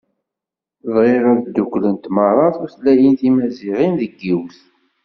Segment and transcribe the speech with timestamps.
[0.93, 4.59] Bɣi ad dduklent meṛṛa tutlayin timaziɣen deg yiwet.